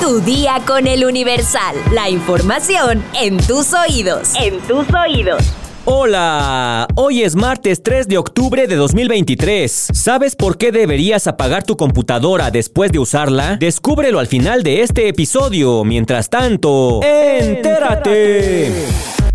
[0.00, 1.76] Tu día con el Universal.
[1.92, 4.32] La información en tus oídos.
[4.38, 5.42] En tus oídos.
[5.86, 9.88] Hola, hoy es martes 3 de octubre de 2023.
[9.92, 13.56] ¿Sabes por qué deberías apagar tu computadora después de usarla?
[13.56, 15.84] Descúbrelo al final de este episodio.
[15.84, 18.72] Mientras tanto, entérate.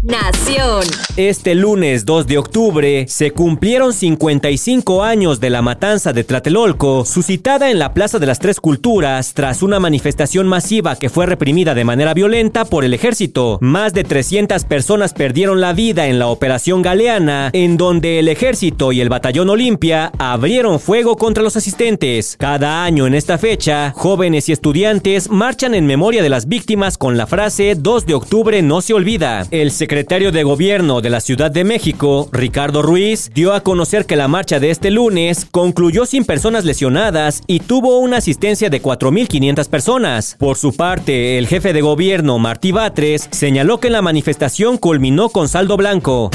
[0.10, 0.82] Nación.
[1.18, 7.70] Este lunes 2 de octubre se cumplieron 55 años de la matanza de Tlatelolco, suscitada
[7.70, 11.84] en la Plaza de las Tres Culturas tras una manifestación masiva que fue reprimida de
[11.84, 13.60] manera violenta por el ejército.
[13.62, 18.92] Más de 300 personas perdieron la vida en la operación Galeana, en donde el ejército
[18.92, 22.36] y el batallón Olimpia abrieron fuego contra los asistentes.
[22.40, 27.16] Cada año en esta fecha, jóvenes y estudiantes marchan en memoria de las víctimas con
[27.16, 29.46] la frase 2 de octubre no se olvida.
[29.52, 34.16] El secretario de Gobierno de la Ciudad de México, Ricardo Ruiz, dio a conocer que
[34.16, 39.70] la marcha de este lunes concluyó sin personas lesionadas y tuvo una asistencia de 4.500
[39.70, 40.36] personas.
[40.40, 45.50] Por su parte, el jefe de gobierno, Martí Batres, señaló que la manifestación culminó con
[45.50, 46.32] saldo blanco.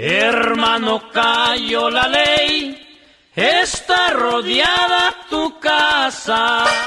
[0.00, 2.76] Hermano, cayó la ley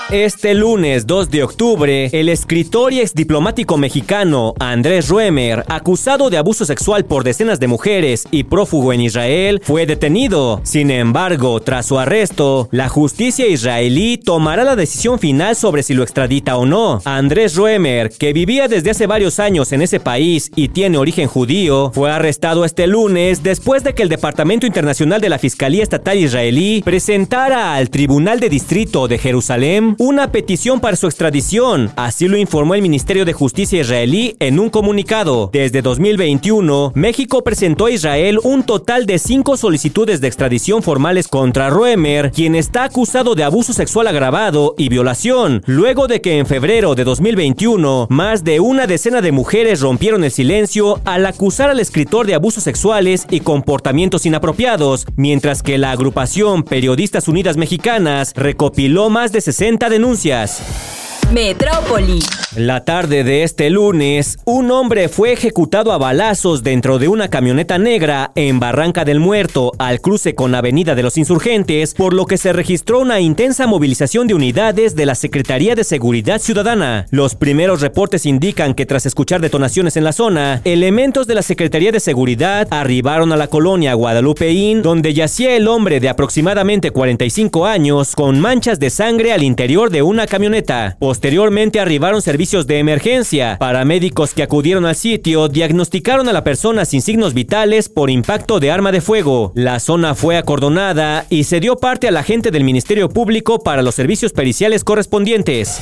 [0.09, 6.63] Este lunes 2 de octubre, el escritor y exdiplomático mexicano Andrés Ruemer, acusado de abuso
[6.63, 10.61] sexual por decenas de mujeres y prófugo en Israel, fue detenido.
[10.63, 16.03] Sin embargo, tras su arresto, la justicia israelí tomará la decisión final sobre si lo
[16.03, 17.02] extradita o no.
[17.03, 21.91] Andrés Ruemer, que vivía desde hace varios años en ese país y tiene origen judío,
[21.94, 26.81] fue arrestado este lunes después de que el Departamento Internacional de la Fiscalía Estatal Israelí
[26.83, 31.92] presentara al Tribunal de Distrito de Jerusalén una petición para su extradición.
[31.95, 35.50] Así lo informó el Ministerio de Justicia israelí en un comunicado.
[35.52, 41.72] Desde 2021, México presentó a Israel un total de cinco solicitudes de extradición formales contra
[41.72, 46.94] Roemer, quien está acusado de abuso sexual agravado y violación, luego de que en febrero
[46.94, 52.28] de 2021 más de una decena de mujeres rompieron el silencio al acusar al escritor
[52.28, 59.31] de abusos sexuales y comportamientos inapropiados, mientras que la agrupación Periodistas Unidas Mexicanas recopiló más
[59.31, 61.10] de 60 denuncias.
[61.31, 62.19] Metrópoli.
[62.58, 67.78] La tarde de este lunes, un hombre fue ejecutado a balazos dentro de una camioneta
[67.78, 72.38] negra en Barranca del Muerto, al cruce con Avenida de los Insurgentes, por lo que
[72.38, 77.06] se registró una intensa movilización de unidades de la Secretaría de Seguridad Ciudadana.
[77.09, 81.94] Los primeros reportes indican que tras escuchar detonaciones en la zona, elementos de la Secretaría
[81.94, 88.13] de Seguridad arribaron a la colonia Guadalupeín, donde yacía el hombre de aproximadamente 45 años
[88.13, 90.98] con manchas de sangre al interior de una camioneta.
[91.21, 93.57] Posteriormente arribaron servicios de emergencia.
[93.59, 98.71] Paramédicos que acudieron al sitio diagnosticaron a la persona sin signos vitales por impacto de
[98.71, 99.51] arma de fuego.
[99.53, 103.83] La zona fue acordonada y se dio parte a la gente del Ministerio Público para
[103.83, 105.79] los servicios periciales correspondientes.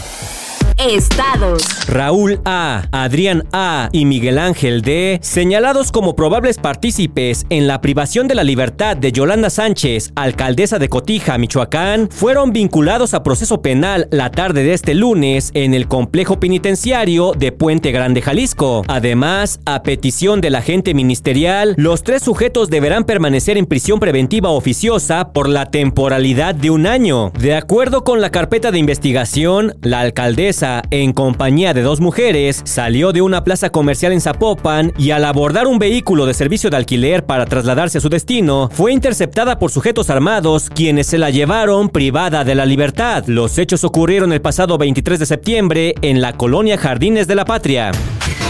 [0.80, 1.62] Estados.
[1.88, 3.90] Raúl A., Adrián A.
[3.92, 9.12] y Miguel Ángel D., señalados como probables partícipes en la privación de la libertad de
[9.12, 14.94] Yolanda Sánchez, alcaldesa de Cotija, Michoacán, fueron vinculados a proceso penal la tarde de este
[14.94, 18.84] lunes en el complejo penitenciario de Puente Grande, Jalisco.
[18.88, 25.34] Además, a petición del agente ministerial, los tres sujetos deberán permanecer en prisión preventiva oficiosa
[25.34, 27.32] por la temporalidad de un año.
[27.38, 33.12] De acuerdo con la carpeta de investigación, la alcaldesa en compañía de dos mujeres, salió
[33.12, 37.26] de una plaza comercial en Zapopan y al abordar un vehículo de servicio de alquiler
[37.26, 42.44] para trasladarse a su destino, fue interceptada por sujetos armados quienes se la llevaron privada
[42.44, 43.24] de la libertad.
[43.28, 47.92] Los hechos ocurrieron el pasado 23 de septiembre en la colonia Jardines de la Patria.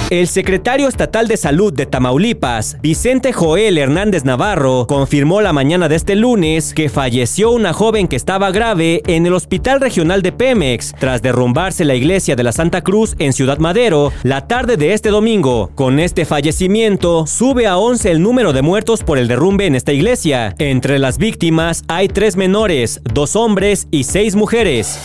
[0.10, 5.96] El secretario estatal de salud de Tamaulipas, Vicente Joel Hernández Navarro, confirmó la mañana de
[5.96, 10.96] este lunes que falleció una joven que estaba grave en el Hospital Regional de Pemex
[11.00, 15.10] tras derrumbarse la iglesia de la Santa Cruz en Ciudad Madero la tarde de este
[15.10, 15.70] domingo.
[15.76, 19.94] Con este fallecimiento, sube a 11 el número de muertos por el derrumbe en esta
[19.94, 20.56] iglesia.
[20.58, 24.98] Entre las víctimas hay tres menores, dos hombres y seis mujeres.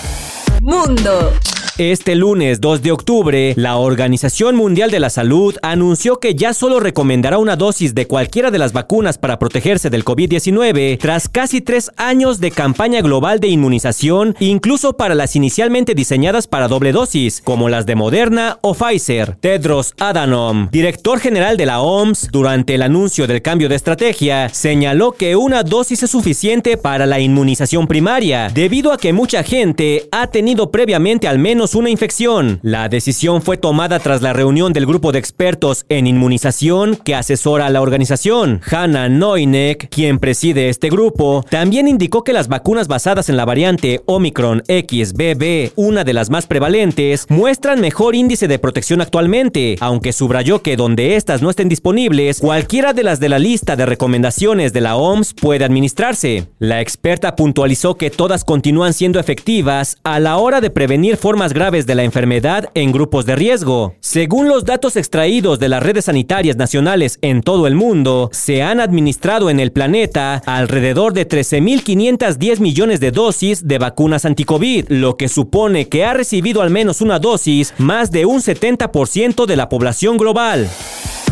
[0.62, 1.30] Mundo.
[1.78, 6.78] Este lunes 2 de octubre, la Organización Mundial de la Salud anunció que ya solo
[6.78, 11.90] recomendará una dosis de cualquiera de las vacunas para protegerse del COVID-19 tras casi tres
[11.96, 17.68] años de campaña global de inmunización, incluso para las inicialmente diseñadas para doble dosis, como
[17.68, 19.34] las de Moderna o Pfizer.
[19.40, 25.10] Tedros Adhanom, director general de la OMS, durante el anuncio del cambio de estrategia, señaló
[25.10, 30.28] que una dosis es suficiente para la inmunización primaria, debido a que mucha gente ha
[30.28, 32.60] tenido previamente al menos una infección.
[32.62, 37.64] La decisión fue tomada tras la reunión del grupo de expertos en inmunización que asesora
[37.66, 38.60] a la organización.
[38.70, 44.02] Hannah Neuneck, quien preside este grupo, también indicó que las vacunas basadas en la variante
[44.04, 50.60] Omicron XBB, una de las más prevalentes, muestran mejor índice de protección actualmente, aunque subrayó
[50.60, 54.82] que donde estas no estén disponibles, cualquiera de las de la lista de recomendaciones de
[54.82, 56.48] la OMS puede administrarse.
[56.58, 61.86] La experta puntualizó que todas continúan siendo efectivas a la hora de prevenir formas graves
[61.86, 63.94] de la enfermedad en grupos de riesgo.
[64.00, 68.80] Según los datos extraídos de las redes sanitarias nacionales en todo el mundo, se han
[68.80, 75.28] administrado en el planeta alrededor de 13.510 millones de dosis de vacunas anticovid, lo que
[75.28, 80.18] supone que ha recibido al menos una dosis más de un 70% de la población
[80.18, 80.68] global.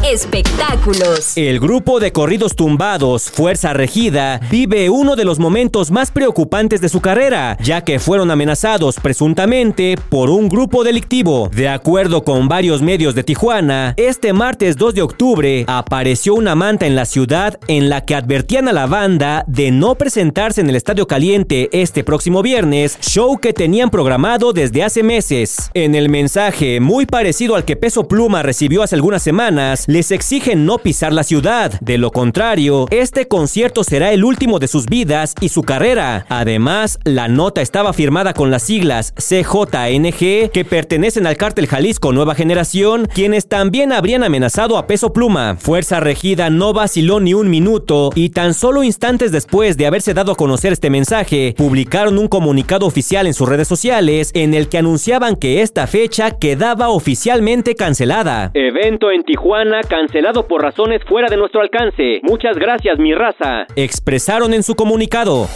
[0.04, 1.36] Espectáculos.
[1.36, 6.88] El grupo de corridos tumbados Fuerza Regida vive uno de los momentos más preocupantes de
[6.88, 11.48] su carrera, ya que fueron amenazados presuntamente por un grupo delictivo.
[11.54, 16.84] De acuerdo con varios medios de Tijuana, este martes 2 de octubre apareció una manta
[16.86, 20.74] en la ciudad en la que advertían a la banda de no presentarse en el
[20.74, 25.70] Estadio Caliente este próximo viernes, show que tenían programado desde hace meses.
[25.74, 30.64] En el mensaje, muy parecido al que Peso Pluma recibió hace algunas semanas, les exigen
[30.64, 31.78] no pisar la ciudad.
[31.82, 36.24] De lo contrario, este concierto será el último de sus vidas y su carrera.
[36.30, 42.34] Además, la nota estaba firmada con las siglas CJNG, que pertenecen al cártel Jalisco Nueva
[42.34, 45.56] Generación, quienes también habrían amenazado a Peso Pluma.
[45.58, 50.32] Fuerza Regida no vaciló ni un minuto y tan solo instantes después de haberse dado
[50.32, 54.78] a conocer este mensaje, publicaron un comunicado oficial en sus redes sociales en el que
[54.78, 58.52] anunciaban que esta fecha quedaba oficialmente cancelada.
[58.54, 62.20] Evento en Tijuana cancelado por razones fuera de nuestro alcance.
[62.22, 63.66] Muchas gracias, mi raza.
[63.76, 65.48] Expresaron en su comunicado.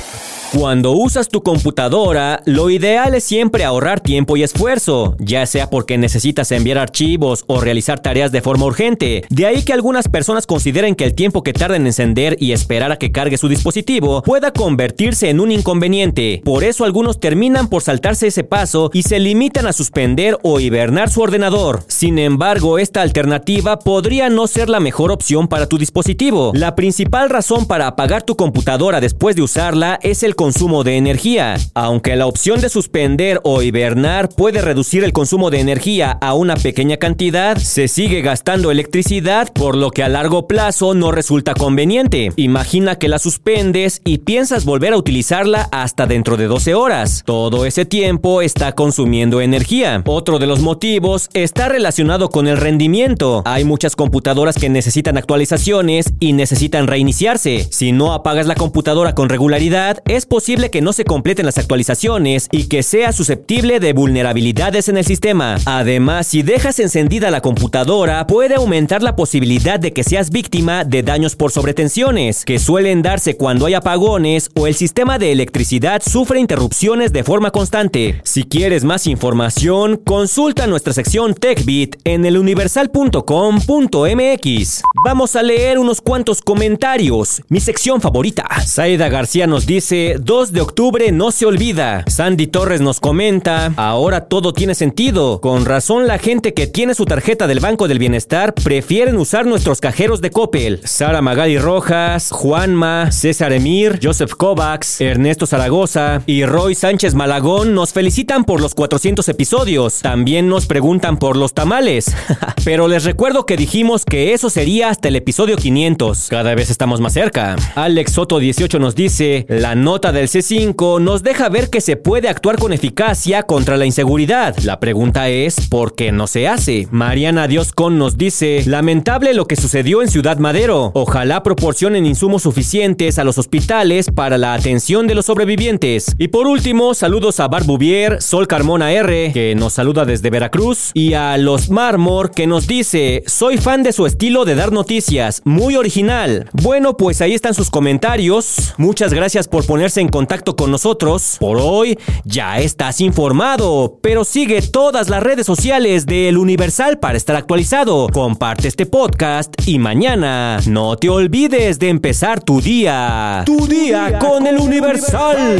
[0.52, 5.98] Cuando usas tu computadora, lo ideal es siempre ahorrar tiempo y esfuerzo, ya sea porque
[5.98, 9.24] necesitas enviar archivos o realizar tareas de forma urgente.
[9.28, 12.92] De ahí que algunas personas consideren que el tiempo que tarda en encender y esperar
[12.92, 16.42] a que cargue su dispositivo pueda convertirse en un inconveniente.
[16.44, 21.10] Por eso algunos terminan por saltarse ese paso y se limitan a suspender o hibernar
[21.10, 21.82] su ordenador.
[21.88, 26.52] Sin embargo, esta alternativa podría no ser la mejor opción para tu dispositivo.
[26.54, 31.56] La principal razón para apagar tu computadora después de usarla es el consumo de energía.
[31.74, 36.54] Aunque la opción de suspender o hibernar puede reducir el consumo de energía a una
[36.54, 42.30] pequeña cantidad, se sigue gastando electricidad, por lo que a largo plazo no resulta conveniente.
[42.36, 47.24] Imagina que la suspendes y piensas volver a utilizarla hasta dentro de 12 horas.
[47.26, 50.04] Todo ese tiempo está consumiendo energía.
[50.06, 53.42] Otro de los motivos está relacionado con el rendimiento.
[53.46, 57.66] Hay muchas computadoras que necesitan actualizaciones y necesitan reiniciarse.
[57.72, 62.48] Si no apagas la computadora con regularidad, es posible que no se completen las actualizaciones
[62.50, 65.56] y que sea susceptible de vulnerabilidades en el sistema.
[65.64, 71.02] Además, si dejas encendida la computadora, puede aumentar la posibilidad de que seas víctima de
[71.02, 76.40] daños por sobretensiones, que suelen darse cuando hay apagones o el sistema de electricidad sufre
[76.40, 78.20] interrupciones de forma constante.
[78.24, 84.82] Si quieres más información, consulta nuestra sección TechBit en eluniversal.com.mx.
[85.06, 87.40] Vamos a leer unos cuantos comentarios.
[87.48, 88.44] Mi sección favorita.
[88.66, 92.02] Saida García nos dice, 2 de octubre no se olvida.
[92.08, 95.40] Sandy Torres nos comenta, ahora todo tiene sentido.
[95.40, 99.80] Con razón la gente que tiene su tarjeta del Banco del Bienestar prefieren usar nuestros
[99.80, 100.80] cajeros de Coppel.
[100.82, 107.92] Sara Magali Rojas, Juanma, César Emir, Joseph Kovacs, Ernesto Zaragoza y Roy Sánchez Malagón nos
[107.92, 110.00] felicitan por los 400 episodios.
[110.00, 112.12] También nos preguntan por los tamales.
[112.64, 116.28] Pero les recuerdo que dijimos que eso sería hasta el episodio 500.
[116.30, 117.56] Cada vez estamos más cerca.
[117.74, 122.30] Alex Soto 18 nos dice, la nota del C5 nos deja ver que se puede
[122.30, 124.56] actuar con eficacia contra la inseguridad.
[124.64, 126.88] La pregunta es, ¿por qué no se hace?
[126.90, 130.92] Mariana Dioscon nos dice, lamentable lo que sucedió en Ciudad Madero.
[130.94, 136.14] Ojalá proporcionen insumos suficientes a los hospitales para la atención de los sobrevivientes.
[136.16, 141.12] Y por último, saludos a Barbuvier, Sol Carmona R, que nos saluda desde Veracruz, y
[141.12, 145.74] a Los Marmor, que nos dice, soy fan de su estilo de dar noticias, muy
[145.74, 146.48] original.
[146.52, 148.72] Bueno, pues ahí están sus comentarios.
[148.76, 154.62] Muchas gracias por ponerse en contacto con nosotros, por hoy ya estás informado, pero sigue
[154.62, 158.06] todas las redes sociales de El Universal para estar actualizado.
[158.12, 163.42] Comparte este podcast y mañana no te olvides de empezar tu día.
[163.44, 165.58] Tu día con El Universal.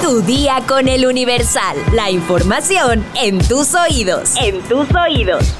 [0.00, 1.76] Tu día con El Universal.
[1.92, 4.32] La información en tus oídos.
[4.40, 5.54] En tus oídos.